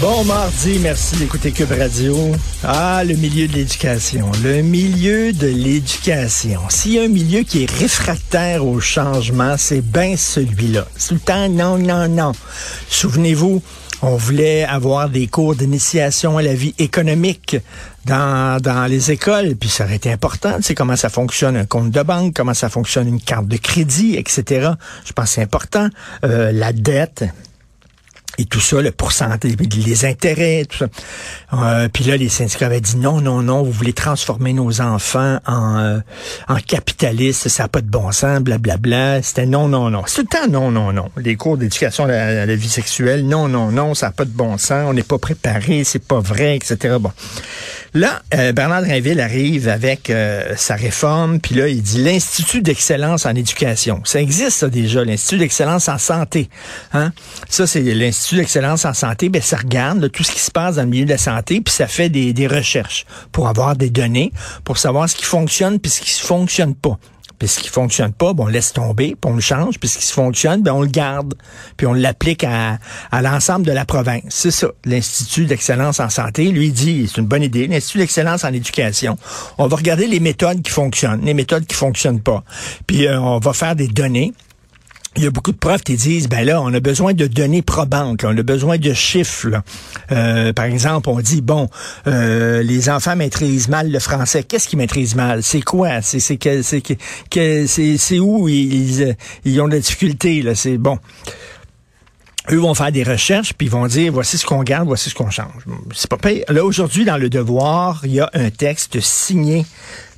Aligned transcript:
Bon 0.00 0.24
mardi, 0.24 0.78
merci 0.80 1.16
d'écouter 1.16 1.52
Cube 1.52 1.70
Radio. 1.70 2.16
Ah, 2.64 3.04
le 3.04 3.14
milieu 3.14 3.46
de 3.46 3.52
l'éducation. 3.52 4.30
Le 4.42 4.62
milieu 4.62 5.32
de 5.32 5.46
l'éducation. 5.46 6.60
S'il 6.68 6.94
y 6.94 6.98
a 6.98 7.02
un 7.02 7.08
milieu 7.08 7.42
qui 7.42 7.62
est 7.62 7.70
réfractaire 7.70 8.66
au 8.66 8.80
changement, 8.80 9.56
c'est 9.56 9.82
bien 9.82 10.16
celui-là. 10.16 10.86
Tout 11.06 11.14
le 11.14 11.20
temps, 11.20 11.48
non, 11.48 11.78
non, 11.78 12.08
non. 12.08 12.32
Souvenez-vous, 12.88 13.62
on 14.02 14.16
voulait 14.16 14.64
avoir 14.64 15.08
des 15.10 15.28
cours 15.28 15.54
d'initiation 15.54 16.38
à 16.38 16.42
la 16.42 16.54
vie 16.54 16.74
économique 16.78 17.56
dans, 18.04 18.60
dans 18.60 18.86
les 18.86 19.12
écoles, 19.12 19.54
puis 19.54 19.68
ça 19.68 19.84
aurait 19.84 19.96
été 19.96 20.12
important, 20.12 20.60
tu 20.60 20.74
comment 20.74 20.96
ça 20.96 21.08
fonctionne 21.08 21.56
un 21.56 21.64
compte 21.66 21.90
de 21.90 22.02
banque, 22.02 22.34
comment 22.34 22.54
ça 22.54 22.68
fonctionne 22.68 23.08
une 23.08 23.20
carte 23.20 23.46
de 23.46 23.56
crédit, 23.56 24.16
etc. 24.16 24.70
Je 25.04 25.12
pense 25.12 25.26
que 25.26 25.34
c'est 25.36 25.42
important. 25.42 25.88
Euh, 26.24 26.52
la 26.52 26.72
dette, 26.72 27.24
et 28.38 28.44
tout 28.44 28.60
ça, 28.60 28.80
le 28.80 28.90
pourcentage, 28.90 29.50
les 29.86 30.04
intérêts, 30.04 30.64
tout 30.68 30.78
ça. 30.78 30.86
Euh, 31.52 31.88
puis 31.92 32.04
là, 32.04 32.16
les 32.16 32.28
syndicats 32.28 32.66
avaient 32.66 32.80
dit 32.80 32.96
non, 32.96 33.20
non, 33.20 33.42
non, 33.42 33.62
vous 33.62 33.72
voulez 33.72 33.92
transformer 33.92 34.52
nos 34.52 34.80
enfants 34.80 35.38
en, 35.46 35.78
euh, 35.78 35.98
en 36.48 36.56
capitalistes, 36.56 37.48
ça 37.48 37.64
n'a 37.64 37.68
pas 37.68 37.80
de 37.80 37.88
bon 37.88 38.12
sens, 38.12 38.40
blablabla. 38.40 39.22
C'était 39.22 39.46
non, 39.46 39.68
non, 39.68 39.90
non. 39.90 40.02
C'est 40.06 40.22
le 40.22 40.28
temps 40.28 40.48
non, 40.48 40.70
non, 40.70 40.92
non. 40.92 41.10
Les 41.16 41.36
cours 41.36 41.56
d'éducation 41.56 42.04
à 42.04 42.46
la 42.46 42.56
vie 42.56 42.68
sexuelle, 42.68 43.26
non, 43.26 43.48
non, 43.48 43.70
non, 43.70 43.94
ça 43.94 44.06
n'a 44.06 44.12
pas 44.12 44.24
de 44.24 44.30
bon 44.30 44.58
sens, 44.58 44.84
on 44.86 44.92
n'est 44.92 45.02
pas 45.02 45.18
préparé, 45.18 45.84
c'est 45.84 46.04
pas 46.04 46.20
vrai, 46.20 46.56
etc. 46.56 46.96
Bon. 47.00 47.12
Là, 47.94 48.20
euh, 48.34 48.52
Bernard 48.52 48.82
Drinville 48.82 49.20
arrive 49.20 49.68
avec 49.68 50.10
euh, 50.10 50.52
sa 50.56 50.74
réforme, 50.74 51.40
puis 51.40 51.54
là, 51.54 51.68
il 51.68 51.80
dit 51.80 52.02
l'Institut 52.02 52.60
d'excellence 52.60 53.24
en 53.24 53.34
éducation. 53.34 54.02
Ça 54.04 54.20
existe, 54.20 54.58
ça, 54.58 54.68
déjà, 54.68 55.02
l'Institut 55.02 55.38
d'excellence 55.38 55.88
en 55.88 55.96
santé. 55.96 56.50
Hein? 56.92 57.12
Ça, 57.48 57.66
c'est 57.66 57.80
l'Institut 57.80 58.25
d'excellence 58.34 58.84
en 58.84 58.94
santé. 58.94 59.28
Ben, 59.28 59.40
ça 59.40 59.58
regarde 59.58 60.00
là, 60.00 60.08
tout 60.08 60.24
ce 60.24 60.32
qui 60.32 60.40
se 60.40 60.50
passe 60.50 60.76
dans 60.76 60.82
le 60.82 60.88
milieu 60.88 61.04
de 61.04 61.10
la 61.10 61.18
santé, 61.18 61.60
puis 61.60 61.72
ça 61.72 61.86
fait 61.86 62.08
des, 62.08 62.46
recherches 62.46 63.06
pour 63.32 63.48
avoir 63.48 63.76
des 63.76 63.90
données, 63.90 64.32
pour 64.64 64.78
savoir 64.78 65.08
ce 65.08 65.16
qui 65.16 65.24
fonctionne 65.24 65.78
puis 65.78 65.90
ce 65.90 66.00
qui 66.00 66.22
ne 66.22 66.26
fonctionne 66.26 66.74
pas. 66.74 66.98
Puis 67.38 67.48
ce 67.48 67.60
qui 67.60 67.68
fonctionne 67.68 68.12
pas, 68.12 68.32
ben, 68.32 68.44
on 68.44 68.46
laisse 68.46 68.72
tomber, 68.72 69.16
puis 69.20 69.30
on 69.30 69.34
le 69.34 69.40
change. 69.40 69.78
Puis 69.78 69.88
ce 69.88 69.98
qui 69.98 70.12
fonctionne, 70.12 70.62
ben, 70.62 70.72
on 70.72 70.80
le 70.80 70.88
garde, 70.88 71.34
puis 71.76 71.86
on 71.86 71.92
l'applique 71.92 72.44
à, 72.44 72.78
l'ensemble 73.12 73.66
de 73.66 73.72
la 73.72 73.84
province. 73.84 74.22
C'est 74.28 74.50
ça, 74.50 74.68
l'Institut 74.84 75.44
d'excellence 75.44 76.00
en 76.00 76.08
santé. 76.08 76.50
Lui 76.50 76.70
dit, 76.70 77.06
c'est 77.08 77.20
une 77.20 77.26
bonne 77.26 77.42
idée, 77.42 77.66
l'Institut 77.66 77.98
d'excellence 77.98 78.44
en 78.44 78.52
éducation. 78.52 79.18
On 79.58 79.66
va 79.66 79.76
regarder 79.76 80.06
les 80.06 80.20
méthodes 80.20 80.62
qui 80.62 80.70
fonctionnent, 80.70 81.24
les 81.24 81.34
méthodes 81.34 81.66
qui 81.66 81.74
fonctionnent 81.74 82.22
pas. 82.22 82.42
Puis 82.86 83.06
euh, 83.06 83.20
on 83.20 83.38
va 83.38 83.52
faire 83.52 83.76
des 83.76 83.88
données. 83.88 84.32
Il 85.16 85.24
y 85.24 85.26
a 85.26 85.30
beaucoup 85.30 85.52
de 85.52 85.56
profs 85.56 85.82
qui 85.82 85.96
disent, 85.96 86.28
ben 86.28 86.44
là, 86.44 86.60
on 86.60 86.72
a 86.74 86.80
besoin 86.80 87.14
de 87.14 87.26
données 87.26 87.62
probantes, 87.62 88.22
là, 88.22 88.30
on 88.32 88.36
a 88.36 88.42
besoin 88.42 88.76
de 88.76 88.92
chiffres. 88.92 89.48
là. 89.48 89.62
Euh, 90.12 90.52
par 90.52 90.66
exemple, 90.66 91.08
on 91.08 91.20
dit, 91.20 91.40
bon, 91.40 91.68
euh, 92.06 92.62
les 92.62 92.90
enfants 92.90 93.16
maîtrisent 93.16 93.68
mal 93.68 93.90
le 93.90 93.98
français. 93.98 94.42
Qu'est-ce 94.42 94.68
qu'ils 94.68 94.78
maîtrisent 94.78 95.14
mal? 95.14 95.42
C'est 95.42 95.62
quoi? 95.62 96.02
C'est 96.02 96.20
c'est 96.20 96.38
c'est 97.98 98.18
où 98.18 98.48
ils, 98.48 99.16
ils 99.44 99.60
ont 99.60 99.68
de 99.68 99.74
la 99.74 99.80
difficulté? 99.80 100.42
là? 100.42 100.54
C'est 100.54 100.76
bon. 100.76 100.98
Eux 102.52 102.58
vont 102.58 102.74
faire 102.74 102.92
des 102.92 103.02
recherches, 103.02 103.54
puis 103.54 103.66
ils 103.66 103.70
vont 103.70 103.86
dire, 103.86 104.12
voici 104.12 104.38
ce 104.38 104.46
qu'on 104.46 104.62
garde, 104.62 104.86
voici 104.86 105.10
ce 105.10 105.14
qu'on 105.14 105.30
change. 105.30 105.64
C'est 105.92 106.08
pas 106.08 106.16
pire. 106.16 106.44
Là, 106.48 106.64
aujourd'hui, 106.64 107.04
dans 107.04 107.16
le 107.16 107.28
devoir, 107.28 108.02
il 108.04 108.12
y 108.12 108.20
a 108.20 108.30
un 108.34 108.50
texte 108.50 109.00
signé 109.00 109.66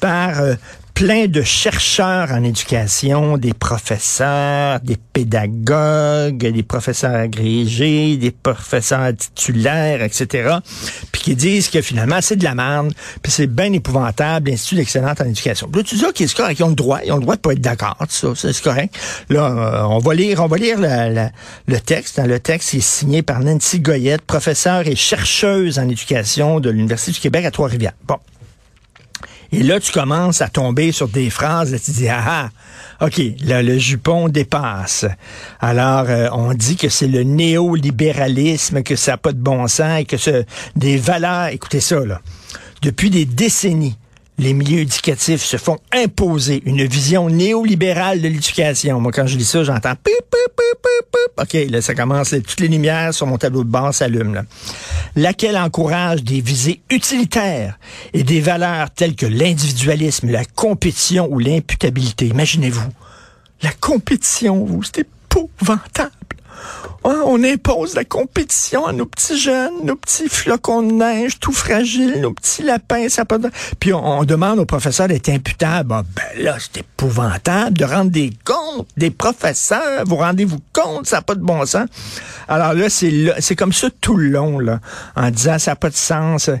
par 0.00 0.40
euh, 0.40 0.54
plein 0.94 1.26
de 1.26 1.42
chercheurs 1.42 2.30
en 2.32 2.44
éducation, 2.44 3.38
des 3.38 3.52
professeurs, 3.52 4.80
des 4.80 4.96
pédagogues, 5.12 6.52
des 6.52 6.62
professeurs 6.62 7.14
agrégés, 7.14 8.16
des 8.16 8.30
professeurs 8.30 9.12
titulaires, 9.16 10.02
etc., 10.02 10.56
puis 11.12 11.22
qui 11.22 11.34
disent 11.36 11.68
que 11.68 11.80
finalement, 11.80 12.18
c'est 12.20 12.36
de 12.36 12.44
la 12.44 12.54
merde, 12.54 12.92
puis 13.22 13.32
c'est 13.32 13.46
bien 13.46 13.72
épouvantable, 13.72 14.50
l'Institut 14.50 14.76
d'excellence 14.76 15.20
en 15.20 15.24
éducation. 15.24 15.70
Là, 15.74 15.82
tu 15.82 15.96
dis, 15.96 16.04
OK, 16.04 16.16
c'est 16.18 16.34
correct, 16.34 16.58
ils 16.58 16.64
ont 16.64 16.68
le 16.68 16.74
droit, 16.74 17.00
ils 17.04 17.12
ont 17.12 17.16
le 17.16 17.22
droit 17.22 17.36
de 17.36 17.40
pas 17.40 17.52
être 17.52 17.60
d'accord, 17.60 17.96
ça, 18.08 18.28
c'est 18.34 18.62
correct. 18.62 18.94
Là, 19.28 19.50
euh, 19.50 19.82
on 19.84 19.98
va 19.98 20.14
lire, 20.14 20.42
on 20.42 20.46
va 20.46 20.56
lire 20.56 20.78
le 20.78 21.78
texte. 21.80 22.20
Le 22.24 22.38
texte 22.38 22.74
est 22.74 22.80
signé 22.80 23.22
par 23.22 23.40
Nancy 23.40 23.80
Goyette, 23.80 24.22
professeure 24.22 24.86
et 24.86 24.96
chercheuse 24.96 25.78
en 25.78 25.88
éducation 25.88 26.60
de 26.60 26.70
l'Université 26.70 27.12
du 27.12 27.20
Québec 27.20 27.44
à 27.44 27.50
Trois-Rivières. 27.50 27.94
Bon. 28.06 28.16
Et 29.52 29.62
là, 29.62 29.80
tu 29.80 29.90
commences 29.90 30.42
à 30.42 30.48
tomber 30.48 30.92
sur 30.92 31.08
des 31.08 31.28
phrases, 31.28 31.72
là, 31.72 31.78
tu 31.78 31.90
dis, 31.90 32.08
ah, 32.08 32.50
ah, 33.00 33.06
OK, 33.06 33.20
là, 33.44 33.62
le 33.62 33.78
jupon 33.78 34.28
dépasse. 34.28 35.06
Alors, 35.58 36.06
euh, 36.08 36.28
on 36.32 36.54
dit 36.54 36.76
que 36.76 36.88
c'est 36.88 37.08
le 37.08 37.24
néolibéralisme, 37.24 38.82
que 38.82 38.94
ça 38.94 39.12
n'a 39.12 39.16
pas 39.16 39.32
de 39.32 39.40
bon 39.40 39.66
sens 39.66 40.00
et 40.00 40.04
que 40.04 40.16
ce, 40.16 40.44
des 40.76 40.96
valeurs, 40.96 41.48
écoutez 41.48 41.80
ça, 41.80 42.04
là, 42.04 42.20
depuis 42.82 43.10
des 43.10 43.24
décennies, 43.24 43.96
les 44.40 44.54
milieux 44.54 44.80
éducatifs 44.80 45.44
se 45.44 45.58
font 45.58 45.76
imposer 45.92 46.62
une 46.64 46.82
vision 46.86 47.28
néolibérale 47.28 48.22
de 48.22 48.28
l'éducation. 48.28 48.98
Moi, 48.98 49.12
quand 49.12 49.26
je 49.26 49.36
lis 49.36 49.44
ça, 49.44 49.64
j'entends 49.64 49.94
pip, 49.94 50.14
pip, 50.30 50.56
pip, 50.56 51.12
pip. 51.12 51.42
OK, 51.42 51.70
là, 51.70 51.82
ça 51.82 51.94
commence, 51.94 52.30
toutes 52.30 52.60
les 52.60 52.68
lumières 52.68 53.12
sur 53.12 53.26
mon 53.26 53.36
tableau 53.36 53.64
de 53.64 53.68
bord 53.68 53.92
s'allument. 53.92 54.40
Laquelle 55.14 55.58
encourage 55.58 56.24
des 56.24 56.40
visées 56.40 56.80
utilitaires 56.88 57.78
et 58.14 58.22
des 58.22 58.40
valeurs 58.40 58.90
telles 58.90 59.14
que 59.14 59.26
l'individualisme, 59.26 60.30
la 60.30 60.46
compétition 60.46 61.28
ou 61.30 61.38
l'imputabilité? 61.38 62.28
Imaginez-vous, 62.28 62.88
la 63.60 63.72
compétition, 63.72 64.64
vous, 64.64 64.82
c'est 64.82 65.00
épouvantable. 65.00 66.12
Hein, 67.02 67.22
on 67.24 67.42
impose 67.42 67.94
la 67.94 68.04
compétition 68.04 68.86
à 68.86 68.92
nos 68.92 69.06
petits 69.06 69.38
jeunes, 69.38 69.72
nos 69.84 69.96
petits 69.96 70.28
flocons 70.28 70.82
de 70.82 70.92
neige 70.92 71.38
tout 71.38 71.52
fragiles, 71.52 72.20
nos 72.20 72.32
petits 72.34 72.62
lapins, 72.62 73.08
ça 73.08 73.24
de... 73.24 73.50
Puis 73.78 73.94
on, 73.94 74.18
on 74.20 74.24
demande 74.24 74.58
aux 74.58 74.66
professeurs 74.66 75.08
d'être 75.08 75.30
imputables. 75.30 75.92
Ah, 75.94 76.02
ben 76.14 76.44
là, 76.44 76.56
c'est 76.58 76.80
épouvantable 76.80 77.78
de 77.78 77.84
rendre 77.84 78.10
des 78.10 78.30
comptes 78.44 78.88
des 78.96 79.10
professeurs. 79.10 80.04
Vous 80.06 80.16
rendez-vous 80.16 80.60
compte, 80.72 81.06
ça 81.06 81.16
n'a 81.16 81.22
pas 81.22 81.34
de 81.34 81.40
bon 81.40 81.64
sens. 81.64 81.88
Alors 82.48 82.74
là, 82.74 82.90
c'est 82.90 83.32
c'est 83.38 83.56
comme 83.56 83.72
ça 83.72 83.88
tout 84.00 84.16
le 84.16 84.28
long, 84.28 84.58
là, 84.58 84.80
en 85.16 85.30
disant 85.30 85.58
ça 85.58 85.72
n'a 85.72 85.76
pas 85.76 85.90
de 85.90 85.96
sens. 85.96 86.48
Là, 86.48 86.58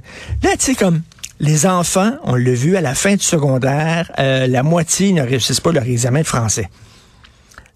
tu 0.58 0.58
sais, 0.58 0.74
comme 0.74 1.02
les 1.38 1.66
enfants, 1.66 2.12
on 2.24 2.34
l'a 2.34 2.52
vu 2.52 2.76
à 2.76 2.80
la 2.80 2.94
fin 2.94 3.14
du 3.14 3.24
secondaire, 3.24 4.10
euh, 4.18 4.46
la 4.46 4.62
moitié 4.62 5.12
ne 5.12 5.22
réussissent 5.22 5.60
pas 5.60 5.72
leur 5.72 5.84
examen 5.84 6.20
de 6.20 6.26
français. 6.26 6.68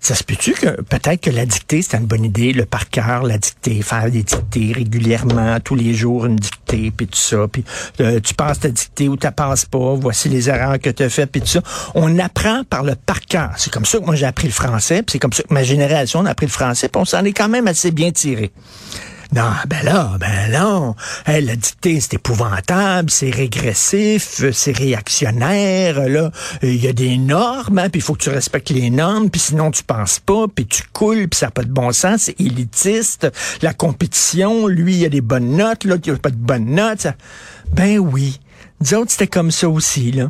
Ça 0.05 0.15
se 0.15 0.23
peut-tu 0.23 0.53
que 0.53 0.83
peut-être 0.83 1.23
que 1.23 1.31
la 1.31 1.47
dictée, 1.47 1.81
c'est 1.81 1.97
une 1.97 2.05
bonne 2.05 2.27
idée, 2.27 2.53
le 2.53 2.67
par 2.67 2.91
cœur, 2.91 3.23
la 3.23 3.39
dictée, 3.39 3.81
faire 3.81 4.11
des 4.11 4.23
dictées 4.23 4.73
régulièrement, 4.75 5.59
tous 5.61 5.77
les 5.77 5.95
jours 5.95 6.27
une 6.27 6.37
dictée, 6.37 6.93
puis 6.95 7.07
tout 7.07 7.19
ça, 7.19 7.49
puis 7.51 7.65
euh, 8.03 8.21
tu 8.21 8.35
passes 8.35 8.61
ta 8.61 8.69
dictée 8.69 9.09
ou 9.09 9.17
tu 9.17 9.27
passes 9.31 9.65
pas, 9.65 9.95
voici 9.95 10.29
les 10.29 10.51
erreurs 10.51 10.79
que 10.79 10.91
tu 10.91 11.05
as 11.05 11.09
faites, 11.09 11.33
puis 11.33 11.41
tout 11.41 11.47
ça. 11.47 11.63
On 11.95 12.19
apprend 12.19 12.65
par 12.65 12.83
le 12.83 12.97
par 12.97 13.23
cœur. 13.23 13.53
C'est 13.57 13.73
comme 13.73 13.87
ça 13.87 13.99
que 13.99 14.05
moi 14.05 14.15
j'ai 14.15 14.27
appris 14.27 14.47
le 14.47 14.53
français, 14.53 15.03
c'est 15.09 15.19
comme 15.19 15.33
ça 15.33 15.43
que 15.43 15.55
ma 15.55 15.63
génération 15.63 16.27
a 16.27 16.29
appris 16.33 16.45
le 16.45 16.53
français, 16.53 16.91
puis 16.91 17.01
on 17.01 17.07
s'en 17.07 17.25
est 17.25 17.33
quand 17.33 17.49
même 17.49 17.67
assez 17.67 17.91
bien 17.91 18.13
tiré. 18.13 18.53
Non, 19.33 19.51
ben 19.67 19.83
là, 19.85 20.13
ben 20.21 20.53
non. 20.53 20.95
Hey, 21.27 21.45
la 21.45 21.57
dictée, 21.57 21.99
c'est 22.01 22.15
épouvantable, 22.15 23.11
c'est 23.11 23.31
régressif, 23.31 24.43
c'est 24.53 24.77
réactionnaire. 24.77 26.09
Là, 26.09 26.31
il 26.63 26.77
y 26.85 26.89
a 26.89 26.93
des 26.93 27.17
normes, 27.17 27.79
hein, 27.79 27.89
puis 27.89 28.01
il 28.01 28.03
faut 28.03 28.15
que 28.15 28.23
tu 28.23 28.31
respectes 28.31 28.71
les 28.71 28.91
normes, 28.91 29.31
puis 29.31 29.41
sinon 29.41 29.71
tu 29.71 29.83
penses 29.83 30.21
pas, 30.21 30.47
puis 30.55 30.67
tu 30.67 30.83
coules, 30.93 31.29
puis 31.29 31.39
ça 31.39 31.47
n'a 31.47 31.51
pas 31.51 31.63
de 31.65 31.71
bon 31.73 31.93
sens, 31.93 32.23
c'est 32.23 32.41
élitiste. 32.41 33.27
La 33.63 33.73
compétition, 33.73 34.67
lui, 34.69 34.97
il 34.99 35.05
a 35.05 35.09
des 35.09 35.21
bonnes 35.21 35.57
notes, 35.57 35.85
l'autre, 35.85 36.03
il 36.07 36.13
a 36.13 36.17
pas 36.17 36.31
de 36.31 36.37
bonnes 36.37 36.75
notes. 36.75 37.01
ça- 37.01 37.15
Ben 37.73 37.99
oui. 37.99 38.41
Nous 38.81 38.95
autres, 38.95 39.13
c'était 39.13 39.27
comme 39.29 39.51
ça 39.51 39.69
aussi. 39.69 40.13
Là. 40.13 40.29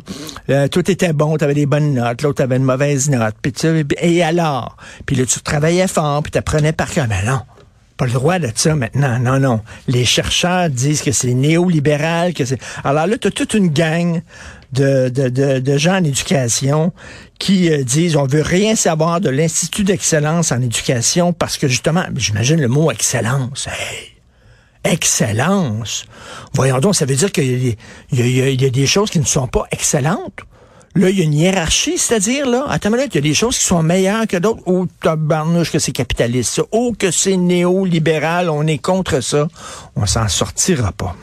Euh, 0.49 0.67
tout 0.67 0.89
était 0.89 1.11
bon, 1.13 1.35
tu 1.37 1.43
avais 1.43 1.53
des 1.55 1.65
bonnes 1.65 1.93
notes, 1.93 2.21
l'autre 2.21 2.41
avait 2.43 2.57
une 2.57 2.63
mauvaise 2.63 3.09
note. 3.09 3.35
Puis 3.41 3.51
tu 3.51 3.85
et 3.99 4.23
alors? 4.23 4.77
Puis 5.05 5.15
là, 5.15 5.25
tu 5.25 5.39
travaillais 5.41 5.87
fort, 5.87 6.23
puis 6.23 6.31
tu 6.31 6.37
apprenais 6.37 6.71
par 6.71 6.89
cœur. 6.89 7.07
Ben 7.07 7.25
non, 7.25 7.41
pas 7.97 8.05
le 8.05 8.11
droit 8.11 8.39
de 8.39 8.49
ça 8.53 8.75
maintenant. 8.75 9.19
Non, 9.19 9.39
non. 9.39 9.61
Les 9.87 10.05
chercheurs 10.05 10.69
disent 10.69 11.01
que 11.01 11.11
c'est 11.11 11.33
néolibéral, 11.33 12.33
que 12.33 12.43
c'est. 12.45 12.59
Alors 12.83 13.07
là, 13.07 13.17
tu 13.17 13.27
as 13.27 13.31
toute 13.31 13.53
une 13.53 13.69
gang 13.69 14.21
de, 14.73 15.09
de, 15.09 15.29
de, 15.29 15.59
de 15.59 15.77
gens 15.77 15.95
en 15.95 16.03
éducation 16.03 16.91
qui 17.39 17.71
euh, 17.71 17.83
disent 17.83 18.17
on 18.17 18.25
veut 18.25 18.41
rien 18.41 18.75
savoir 18.75 19.21
de 19.21 19.29
l'Institut 19.29 19.83
d'excellence 19.83 20.51
en 20.51 20.61
éducation 20.61 21.31
parce 21.31 21.57
que 21.57 21.67
justement, 21.67 22.03
j'imagine 22.15 22.59
le 22.59 22.67
mot 22.67 22.91
excellence. 22.91 23.67
Hey, 23.67 24.91
excellence. 24.93 26.05
Voyons 26.53 26.79
donc, 26.79 26.95
ça 26.95 27.05
veut 27.05 27.15
dire 27.15 27.31
qu'il 27.31 27.75
y, 28.11 28.21
y 28.21 28.65
a 28.65 28.69
des 28.69 28.87
choses 28.87 29.09
qui 29.09 29.19
ne 29.19 29.25
sont 29.25 29.47
pas 29.47 29.65
excellentes. 29.71 30.41
Là, 30.97 31.09
il 31.09 31.19
y 31.19 31.21
a 31.21 31.25
une 31.25 31.33
hiérarchie, 31.33 31.97
c'est-à-dire, 31.97 32.49
là, 32.49 32.65
attends 32.69 32.87
une 32.89 32.95
minute, 32.95 33.13
il 33.13 33.17
y 33.17 33.17
a 33.17 33.21
des 33.29 33.33
choses 33.33 33.57
qui 33.57 33.65
sont 33.65 33.83
meilleures 33.83 34.27
que 34.27 34.37
d'autres. 34.37 34.61
Oh, 34.65 34.85
tabarnouche 35.01 35.69
que 35.69 35.77
c'est 35.77 35.91
capitaliste, 35.91 36.53
ça. 36.53 36.63
Oh, 36.71 36.93
que 36.97 37.11
c'est 37.11 37.35
néolibéral, 37.35 38.49
on 38.49 38.65
est 38.65 38.77
contre 38.77 39.19
ça. 39.19 39.49
On 39.97 40.05
s'en 40.05 40.29
sortira 40.29 40.93
pas. 40.93 41.13